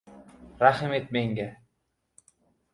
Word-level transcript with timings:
—Rahm 0.63 0.95
et 0.99 1.11
menga 1.19 1.47